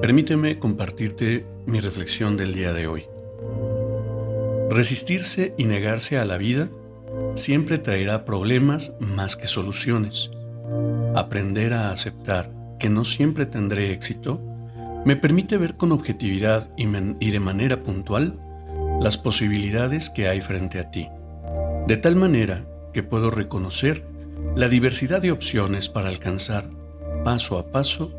[0.00, 3.04] Permíteme compartirte mi reflexión del día de hoy.
[4.70, 6.68] Resistirse y negarse a la vida
[7.34, 10.30] siempre traerá problemas más que soluciones.
[11.14, 14.40] Aprender a aceptar que no siempre tendré éxito
[15.06, 18.38] me permite ver con objetividad y, de manera puntual
[19.00, 21.08] las posibilidades que hay frente a ti,
[21.86, 24.04] de tal manera que puedo reconocer
[24.56, 26.64] la diversidad de opciones para alcanzar
[27.24, 28.12] paso a paso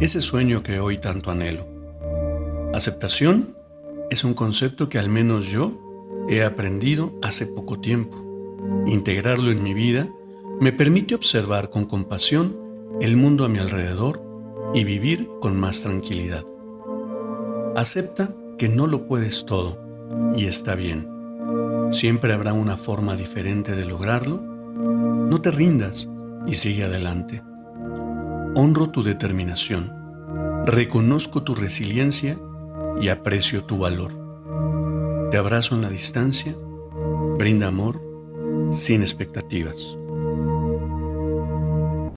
[0.00, 1.66] ese sueño que hoy tanto anhelo.
[2.74, 3.56] Aceptación
[4.10, 5.72] es un concepto que al menos yo
[6.28, 8.16] he aprendido hace poco tiempo.
[8.86, 10.08] Integrarlo en mi vida
[10.60, 12.56] me permite observar con compasión
[13.00, 14.22] el mundo a mi alrededor
[14.74, 16.44] y vivir con más tranquilidad.
[17.74, 19.78] Acepta que no lo puedes todo
[20.36, 21.08] y está bien.
[21.90, 24.40] Siempre habrá una forma diferente de lograrlo.
[24.40, 26.08] No te rindas
[26.46, 27.42] y sigue adelante.
[28.54, 29.90] Honro tu determinación,
[30.66, 32.38] reconozco tu resiliencia
[33.00, 34.12] y aprecio tu valor.
[35.30, 36.54] Te abrazo en la distancia,
[37.38, 38.02] brinda amor
[38.70, 39.96] sin expectativas.